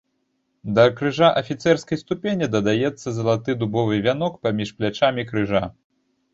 Да 0.77 0.85
крыжа 0.99 1.29
афіцэрскай 1.41 1.99
ступені 2.03 2.49
дадаецца 2.57 3.07
залаты 3.19 3.51
дубовы 3.61 4.03
вянок 4.09 4.43
паміж 4.49 4.69
плячамі 4.81 5.31
крыжа. 5.33 5.63